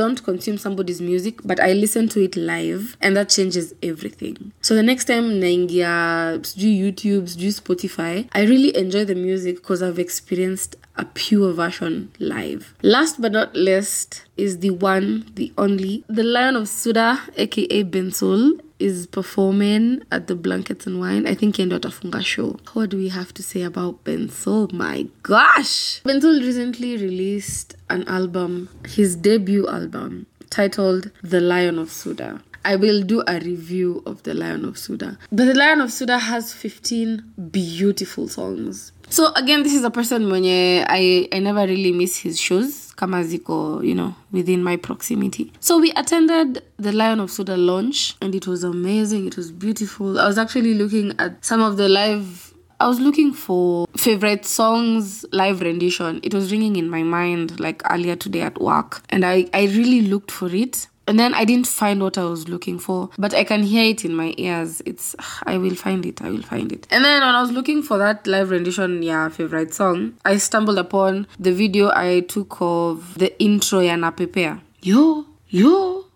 don't 0.00 0.20
consume 0.24 0.58
somebody's 0.58 1.00
music 1.00 1.34
but 1.44 1.58
i 1.60 1.72
listen 1.72 2.08
to 2.08 2.20
it 2.26 2.36
live 2.36 2.96
and 3.00 3.16
that 3.16 3.28
changes 3.28 3.74
everything. 3.82 4.36
So 4.60 4.74
the 4.74 4.82
next 4.82 5.04
time 5.06 5.26
naingia 5.40 6.38
sijui 6.42 6.72
youtube 6.82 7.26
sijui 7.28 7.52
spotify 7.52 8.14
i 8.32 8.42
really 8.46 8.72
enjoy 8.82 9.04
the 9.04 9.14
music 9.14 9.56
because 9.56 9.82
i've 9.82 10.02
experienced 10.02 10.76
a 10.96 11.04
pure 11.04 11.52
version 11.52 12.10
live. 12.18 12.74
Last 12.82 13.20
but 13.20 13.32
not 13.32 13.54
least 13.54 14.22
is 14.36 14.58
the 14.58 14.70
one 14.70 15.24
the 15.34 15.52
only 15.58 16.04
the 16.08 16.22
lion 16.22 16.56
of 16.56 16.68
suda 16.68 17.18
aka 17.36 17.82
bensoul 17.84 18.60
is 18.78 19.06
performing 19.06 20.02
at 20.12 20.26
the 20.26 20.34
Blankets 20.34 20.86
and 20.86 21.00
Wine. 21.00 21.26
I 21.26 21.34
think 21.34 21.58
endo 21.58 21.78
atafunga 21.78 22.24
show. 22.24 22.58
What 22.74 22.90
do 22.90 22.96
we 22.96 23.08
have 23.08 23.32
to 23.34 23.42
say 23.42 23.62
about 23.62 24.04
Bensoul? 24.04 24.72
My 24.72 25.06
gosh! 25.22 26.02
Bensoul 26.04 26.40
recently 26.40 26.96
released 26.96 27.74
an 27.90 28.06
album, 28.08 28.68
his 28.86 29.16
debut 29.16 29.66
album, 29.68 30.26
titled 30.50 31.10
The 31.22 31.40
Lion 31.40 31.78
of 31.78 31.90
Suda. 31.90 32.42
I 32.64 32.74
will 32.74 33.02
do 33.04 33.22
a 33.28 33.38
review 33.38 34.02
of 34.06 34.24
The 34.24 34.34
Lion 34.34 34.64
of 34.64 34.76
Suda. 34.76 35.18
But 35.30 35.44
The 35.44 35.54
Lion 35.54 35.80
of 35.80 35.92
Suda 35.92 36.18
has 36.18 36.52
15 36.52 37.34
beautiful 37.52 38.26
songs. 38.26 38.90
So 39.08 39.32
again, 39.34 39.62
this 39.62 39.72
is 39.72 39.84
a 39.84 39.90
person 39.90 40.24
mwenye 40.24 40.84
I, 40.88 41.28
I 41.32 41.38
never 41.38 41.64
really 41.64 41.92
miss 41.92 42.16
his 42.18 42.40
shows 42.40 42.85
kama 42.96 43.24
ziko 43.24 43.82
you 43.84 43.94
know 43.94 44.14
within 44.32 44.62
my 44.62 44.76
proximity 44.76 45.52
so 45.60 45.78
we 45.78 45.92
attended 45.92 46.62
the 46.78 46.92
lion 46.92 47.20
of 47.20 47.30
suda 47.30 47.56
launch 47.56 48.16
and 48.20 48.34
it 48.34 48.46
was 48.46 48.64
amazing 48.64 49.26
it 49.26 49.36
was 49.36 49.52
beautiful 49.52 50.18
i 50.18 50.26
was 50.26 50.38
actually 50.38 50.74
looking 50.74 51.12
at 51.18 51.32
some 51.44 51.62
of 51.62 51.76
the 51.76 51.88
live 51.88 52.52
I 52.78 52.88
was 52.88 53.00
looking 53.00 53.32
for 53.32 53.86
favorite 53.96 54.44
songs 54.44 55.24
live 55.32 55.62
rendition. 55.62 56.20
It 56.22 56.34
was 56.34 56.52
ringing 56.52 56.76
in 56.76 56.90
my 56.90 57.02
mind 57.02 57.58
like 57.58 57.82
earlier 57.90 58.16
today 58.16 58.42
at 58.42 58.60
work, 58.60 59.02
and 59.08 59.24
I, 59.24 59.48
I 59.54 59.64
really 59.64 60.02
looked 60.02 60.30
for 60.30 60.54
it. 60.54 60.86
And 61.08 61.18
then 61.18 61.34
I 61.34 61.44
didn't 61.44 61.68
find 61.68 62.02
what 62.02 62.18
I 62.18 62.24
was 62.24 62.48
looking 62.48 62.78
for, 62.78 63.10
but 63.16 63.32
I 63.32 63.44
can 63.44 63.62
hear 63.62 63.84
it 63.84 64.04
in 64.04 64.14
my 64.14 64.34
ears. 64.36 64.82
It's 64.84 65.14
I 65.44 65.56
will 65.58 65.74
find 65.74 66.04
it. 66.04 66.20
I 66.22 66.30
will 66.30 66.42
find 66.42 66.72
it. 66.72 66.86
And 66.90 67.04
then 67.04 67.22
when 67.22 67.34
I 67.34 67.40
was 67.40 67.52
looking 67.52 67.82
for 67.82 67.98
that 67.98 68.26
live 68.26 68.50
rendition, 68.50 69.02
yeah, 69.02 69.28
favorite 69.28 69.72
song, 69.72 70.14
I 70.24 70.36
stumbled 70.38 70.78
upon 70.78 71.26
the 71.38 71.52
video 71.52 71.90
I 71.94 72.20
took 72.20 72.56
of 72.60 73.16
the 73.18 73.38
intro 73.40 73.80
ya 73.80 73.94
Napepea. 73.94 74.60
Yo, 74.82 75.26
yo, 75.48 76.06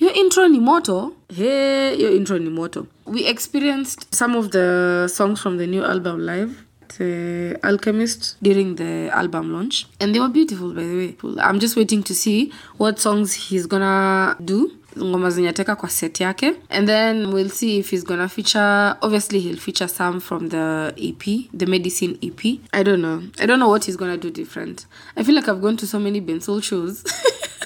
your 0.00 0.12
intro 0.12 0.48
ni 0.48 0.58
moto 0.58 1.12
he 1.28 1.94
hiyo 1.96 2.16
intro 2.16 2.38
ni 2.38 2.48
moto 2.48 2.86
we 3.04 3.26
experienced 3.26 4.14
some 4.14 4.34
of 4.34 4.50
the 4.50 5.08
songs 5.12 5.40
from 5.40 5.58
the 5.58 5.66
new 5.66 5.84
album 5.84 6.24
live 6.24 6.64
the 6.98 7.58
uh, 7.62 7.66
alchemist 7.66 8.36
during 8.42 8.76
the 8.76 9.10
album 9.12 9.52
launch. 9.52 9.86
And 10.00 10.14
they 10.14 10.20
were 10.20 10.28
beautiful 10.28 10.72
by 10.74 10.82
the 10.82 10.96
way. 10.96 11.40
I'm 11.40 11.60
just 11.60 11.76
waiting 11.76 12.02
to 12.04 12.14
see 12.14 12.52
what 12.76 12.98
songs 12.98 13.32
he's 13.32 13.66
gonna 13.66 14.36
do. 14.44 14.72
Ngoma 14.96 15.30
zenye 15.30 15.52
kwa 15.76 15.88
set 15.88 16.14
yake. 16.20 16.56
And 16.68 16.88
then 16.88 17.32
we'll 17.32 17.48
see 17.48 17.78
if 17.78 17.90
he's 17.90 18.02
gonna 18.04 18.28
feature 18.28 18.96
obviously 19.02 19.40
he'll 19.40 19.56
feature 19.56 19.88
some 19.88 20.20
from 20.20 20.48
the 20.48 20.92
ep 20.98 21.24
the 21.52 21.66
medicine 21.66 22.18
ep 22.22 22.40
i 22.72 22.82
don't 22.82 23.00
know. 23.02 23.22
I 23.40 23.46
don't 23.46 23.60
know 23.60 23.68
what 23.68 23.84
he's 23.84 23.96
gonna 23.96 24.16
do 24.16 24.30
different. 24.30 24.86
I 25.16 25.22
feel 25.22 25.34
like 25.34 25.48
i've 25.48 25.62
gone 25.62 25.76
to 25.78 25.86
so 25.86 25.98
many 25.98 26.20
bensoul 26.20 26.62
shows. 26.62 27.04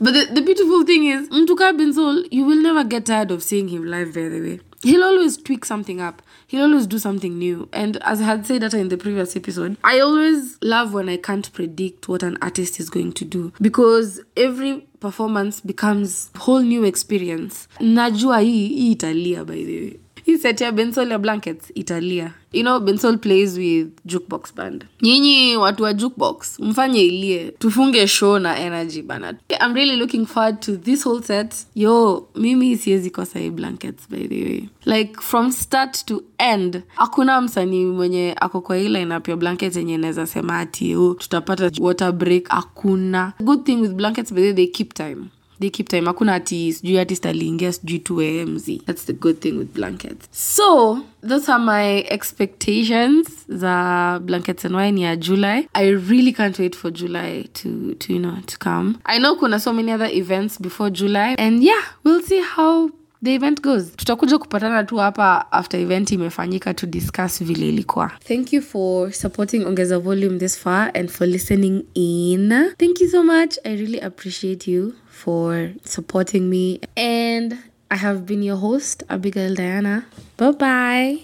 But 0.00 0.12
the, 0.14 0.26
the 0.32 0.42
beautiful 0.42 0.84
thing 0.84 1.06
is, 1.06 1.28
Mtuka 1.28 1.76
Bensoul, 1.76 2.28
you 2.30 2.44
will 2.44 2.62
never 2.62 2.84
get 2.84 3.06
tired 3.06 3.32
of 3.32 3.42
seeing 3.42 3.66
him 3.66 3.84
live, 3.84 4.14
by 4.14 4.28
the 4.28 4.40
way. 4.40 4.60
He'll 4.82 5.02
always 5.02 5.36
tweak 5.36 5.64
something 5.64 6.00
up. 6.00 6.22
He'll 6.46 6.62
always 6.62 6.86
do 6.86 6.98
something 6.98 7.36
new. 7.38 7.68
And 7.72 7.96
as 7.98 8.20
I 8.20 8.24
had 8.24 8.46
said 8.46 8.62
that 8.62 8.74
in 8.74 8.88
the 8.88 8.96
previous 8.96 9.34
episode, 9.34 9.76
I 9.82 9.98
always 10.00 10.56
love 10.62 10.94
when 10.94 11.08
I 11.08 11.16
can't 11.16 11.52
predict 11.52 12.08
what 12.08 12.22
an 12.22 12.38
artist 12.40 12.78
is 12.78 12.88
going 12.88 13.12
to 13.14 13.24
do 13.24 13.52
because 13.60 14.20
every 14.36 14.86
performance 15.00 15.60
becomes 15.60 16.30
whole 16.36 16.60
new 16.60 16.84
experience. 16.84 17.68
Najua 17.80 18.40
hii 18.40 18.92
italia, 18.92 19.44
by 19.44 19.56
the 19.64 19.80
way. 19.80 19.96
Hii 20.28 20.72
Bensol 20.72 21.10
ya 21.10 21.18
blankets 21.18 21.72
italia. 21.74 22.34
You 22.52 22.62
know, 22.62 22.80
Bensol 22.80 23.18
plays 23.18 23.56
with 23.56 23.88
jukebox 24.04 24.54
band. 24.54 24.84
Nyinyi 25.02 25.56
watu 25.56 25.82
wa 25.82 25.92
jukebox, 25.94 26.60
mfanye 26.60 27.04
ilie. 27.04 27.50
Tufunge 27.58 28.06
show 28.06 28.38
na 28.38 28.58
energy 28.58 29.02
bana. 29.02 29.34
I'm 29.60 29.74
really 29.74 29.96
looking 29.96 30.26
forward 30.26 30.60
to 30.60 30.76
this 30.76 31.04
whole 31.04 31.22
set. 31.22 31.54
Yo, 31.74 32.28
mimi 32.34 32.76
siwezi 32.76 33.10
kosa 33.10 33.38
hii 33.38 33.50
blankets 33.50 34.08
by 34.10 34.28
the 34.28 34.44
way. 34.44 34.68
Like 34.84 35.20
from 35.20 35.50
start 35.52 36.04
to 36.06 36.22
end. 36.38 36.82
Hakuna 36.94 37.40
msanii 37.40 37.84
mwenye 37.84 38.34
ako 38.40 38.60
kwa 38.60 38.76
hii 38.76 38.88
lineup 38.88 39.28
ya 39.28 39.36
blanket 39.36 39.76
yenye 39.76 39.98
naweza 39.98 40.26
sema 40.26 40.58
ati 40.58 40.96
oh, 40.96 41.14
tutapata 41.14 41.70
water 41.80 42.12
break. 42.12 42.48
Hakuna. 42.48 43.32
Good 43.40 43.64
thing 43.64 43.76
with 43.76 43.92
blankets 43.92 44.32
by 44.32 44.40
the 44.40 44.46
way, 44.46 44.54
they 44.54 44.66
keep 44.66 44.94
time 44.94 45.24
they 45.60 45.70
keep 45.70 45.88
time. 45.88 46.06
Hakuna 46.06 46.34
ati 46.34 46.72
sijui 46.72 46.98
artist 46.98 47.26
aliingia 47.26 47.72
sijui 47.72 47.98
2 47.98 48.42
amz 48.42 48.68
that's 48.86 49.04
the 49.04 49.12
good 49.12 49.40
thing 49.40 49.52
with 49.52 49.72
blankets. 49.74 50.28
So 50.32 50.98
those 51.28 51.52
are 51.52 51.64
my 51.64 52.04
expectations 52.10 53.28
za 53.48 54.20
blankets 54.24 54.64
and 54.64 54.74
wine 54.76 55.00
ya 55.00 55.16
july. 55.16 55.68
I 55.74 55.90
really 55.90 56.32
can't 56.32 56.58
wait 56.58 56.76
for 56.76 56.90
july 56.92 57.48
to, 57.52 57.94
to 57.94 58.12
you 58.12 58.18
know 58.18 58.36
to 58.46 58.58
come. 58.58 58.94
I 59.04 59.18
know 59.18 59.36
kuna 59.36 59.58
so 59.60 59.72
many 59.72 59.92
other 59.92 60.08
events 60.12 60.58
before 60.58 60.90
july. 60.90 61.34
And 61.38 61.62
yeah 61.62 61.82
we'll 62.04 62.22
see 62.22 62.40
how 62.40 62.90
the 63.22 63.34
event 63.34 63.62
goes. 63.62 63.90
Tutakuja 63.96 64.38
kupatana 64.38 64.84
tu 64.84 64.96
hapa 64.96 65.52
after 65.52 65.80
event 65.80 66.12
imefanyika 66.12 66.74
to 66.74 66.86
discuss 66.86 67.42
vile 67.44 67.68
ilikuwa. 67.68 68.10
Thank 68.24 68.52
you 68.52 68.62
for 68.62 69.12
supporting 69.12 69.66
ongeza 69.66 69.98
volume 69.98 70.38
this 70.38 70.58
far 70.58 70.90
and 70.94 71.08
for 71.10 71.26
listening 71.28 71.84
in. 71.94 72.48
Thank 72.78 73.00
you 73.00 73.08
so 73.08 73.22
much. 73.22 73.58
I 73.64 73.76
really 73.76 74.00
appreciate 74.00 74.70
you 74.70 74.94
for 75.18 75.72
supporting 75.84 76.48
me. 76.48 76.80
And 76.96 77.58
i 77.90 77.96
have 77.96 78.26
been 78.26 78.42
your 78.42 78.56
host 78.56 79.02
abigail 79.10 79.54
diana. 79.54 80.06
Bye 80.36 80.52
bye 80.52 81.18